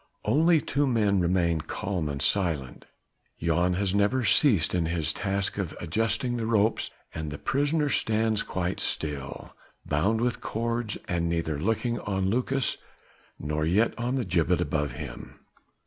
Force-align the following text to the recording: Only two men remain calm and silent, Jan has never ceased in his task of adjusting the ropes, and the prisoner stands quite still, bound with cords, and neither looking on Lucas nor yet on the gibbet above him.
Only 0.25 0.61
two 0.61 0.87
men 0.87 1.19
remain 1.19 1.61
calm 1.61 2.09
and 2.09 2.23
silent, 2.23 2.85
Jan 3.39 3.73
has 3.75 3.93
never 3.93 4.25
ceased 4.25 4.73
in 4.73 4.87
his 4.87 5.13
task 5.13 5.59
of 5.59 5.75
adjusting 5.79 6.37
the 6.37 6.47
ropes, 6.47 6.89
and 7.13 7.29
the 7.29 7.37
prisoner 7.37 7.87
stands 7.87 8.41
quite 8.41 8.79
still, 8.79 9.51
bound 9.85 10.19
with 10.19 10.41
cords, 10.41 10.97
and 11.07 11.29
neither 11.29 11.59
looking 11.59 11.99
on 11.99 12.31
Lucas 12.31 12.77
nor 13.37 13.63
yet 13.63 13.93
on 13.95 14.15
the 14.15 14.25
gibbet 14.25 14.59
above 14.59 14.93
him. 14.93 15.39